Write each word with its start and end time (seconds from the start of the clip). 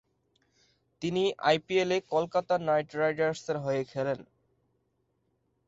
তিনি 1.01 1.23
আইপিএলে 1.49 1.97
কলকাতা 2.13 2.55
নাইট 2.67 2.89
রাইডার্সের 2.95 3.57
হয়ে 3.57 3.83
খেলেন। 3.83 4.19